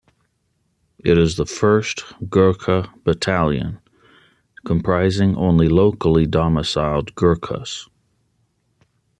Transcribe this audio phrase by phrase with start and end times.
[0.97, 3.77] It is the first Gorkha battalion
[4.65, 7.87] comprising only locally domiciled Gurkhas.